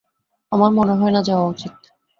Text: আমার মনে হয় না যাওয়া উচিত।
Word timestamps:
আমার 0.51 0.71
মনে 0.71 0.93
হয় 0.93 1.11
না 1.11 1.21
যাওয়া 1.23 1.45
উচিত। 1.47 1.73